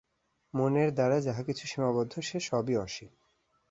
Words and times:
মনের 0.53 0.89
দ্বারা 0.93 1.17
যাহা 1.21 1.41
কিছু 1.43 1.63
সীমাবদ্ধ, 1.67 2.13
সে-সবই 2.19 2.75
সসীম। 2.79 3.11